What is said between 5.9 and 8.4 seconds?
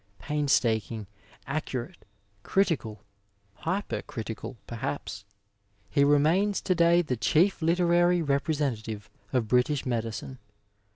he remains to day the chief literary